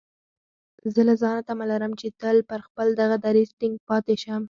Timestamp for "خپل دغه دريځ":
2.67-3.49